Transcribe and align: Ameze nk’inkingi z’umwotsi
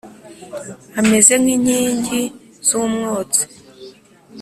Ameze 0.99 1.33
nk’inkingi 1.41 2.21
z’umwotsi 2.67 3.43